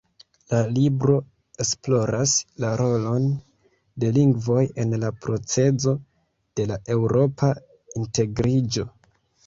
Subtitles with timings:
[0.51, 1.17] La libro
[1.65, 2.33] esploras
[2.65, 3.29] la rolon
[4.05, 5.97] de lingvoj en la procezo
[6.61, 7.55] de la eŭropa
[8.05, 8.93] integriĝo.